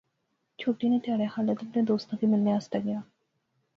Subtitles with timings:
[0.59, 2.99] چُھٹی نے تہاڑے خالد اپنے دوستا کی ملنے آسطے گیا